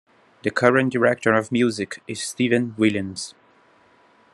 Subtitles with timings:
[0.41, 3.35] The current Director of Music is Stephen Williams.